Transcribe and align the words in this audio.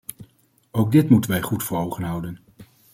Ook 0.71 0.91
dit 0.91 1.09
moeten 1.09 1.31
wij 1.31 1.41
goed 1.41 1.63
voor 1.63 1.77
ogen 1.79 2.03
houden. 2.03 2.39